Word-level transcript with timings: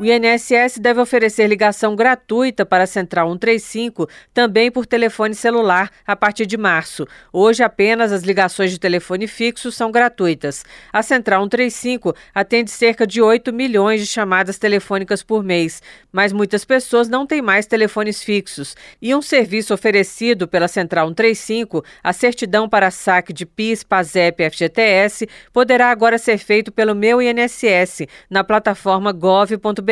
O 0.00 0.04
INSS 0.06 0.78
deve 0.80 0.98
oferecer 0.98 1.46
ligação 1.46 1.94
gratuita 1.94 2.64
para 2.64 2.84
a 2.84 2.86
Central 2.86 3.28
135 3.32 4.08
também 4.32 4.70
por 4.70 4.86
telefone 4.86 5.34
celular 5.34 5.90
a 6.06 6.16
partir 6.16 6.46
de 6.46 6.56
março. 6.56 7.06
Hoje, 7.30 7.62
apenas 7.62 8.10
as 8.10 8.22
ligações 8.22 8.70
de 8.70 8.80
telefone 8.80 9.26
fixo 9.26 9.70
são 9.70 9.90
gratuitas. 9.90 10.64
A 10.90 11.02
Central 11.02 11.42
135 11.42 12.16
atende 12.34 12.70
cerca 12.70 13.06
de 13.06 13.20
8 13.20 13.52
milhões 13.52 14.00
de 14.00 14.06
chamadas 14.06 14.56
telefônicas 14.56 15.22
por 15.22 15.44
mês, 15.44 15.82
mas 16.10 16.32
muitas 16.32 16.64
pessoas 16.64 17.06
não 17.06 17.26
têm 17.26 17.42
mais 17.42 17.66
telefones 17.66 18.22
fixos. 18.22 18.74
E 19.02 19.14
um 19.14 19.20
serviço 19.20 19.74
oferecido 19.74 20.48
pela 20.48 20.66
Central 20.66 21.08
135, 21.08 21.84
a 22.02 22.14
certidão 22.14 22.70
para 22.70 22.90
saque 22.90 23.34
de 23.34 23.44
PIS, 23.44 23.84
PASEP 23.84 24.42
e 24.42 24.48
FGTS, 24.48 25.28
poderá 25.52 25.90
agora 25.90 26.16
ser 26.16 26.38
feito 26.38 26.72
pelo 26.72 26.94
meu 26.94 27.20
INSS 27.20 28.06
na 28.30 28.42
plataforma 28.42 29.12
gov.br 29.12 29.89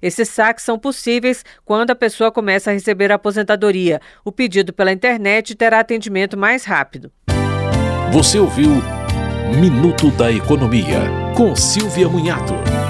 esses 0.00 0.28
saques 0.28 0.64
são 0.64 0.78
possíveis 0.78 1.44
quando 1.64 1.90
a 1.90 1.94
pessoa 1.94 2.30
começa 2.30 2.70
a 2.70 2.72
receber 2.72 3.10
a 3.10 3.16
aposentadoria. 3.16 4.00
O 4.24 4.30
pedido 4.30 4.72
pela 4.72 4.92
internet 4.92 5.54
terá 5.54 5.80
atendimento 5.80 6.36
mais 6.36 6.64
rápido. 6.64 7.10
Você 8.12 8.38
ouviu 8.38 8.70
Minuto 9.60 10.10
da 10.10 10.32
Economia, 10.32 11.00
com 11.36 11.54
Silvia 11.54 12.08
Munhato. 12.08 12.83